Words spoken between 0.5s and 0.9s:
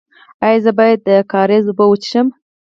زه